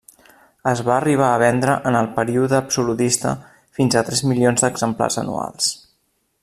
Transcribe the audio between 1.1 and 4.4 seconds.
a vendre en el període absolutista fins a tres